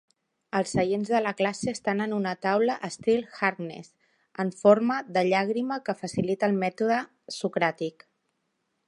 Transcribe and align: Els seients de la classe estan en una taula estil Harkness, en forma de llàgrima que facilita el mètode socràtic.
Els 0.59 0.71
seients 0.75 1.09
de 1.15 1.19
la 1.25 1.33
classe 1.41 1.67
estan 1.73 2.01
en 2.05 2.15
una 2.19 2.31
taula 2.45 2.77
estil 2.89 3.21
Harkness, 3.49 3.93
en 4.45 4.49
forma 4.63 4.97
de 5.19 5.25
llàgrima 5.29 5.81
que 5.91 5.99
facilita 6.03 6.51
el 6.53 6.59
mètode 6.65 6.99
socràtic. 7.39 8.09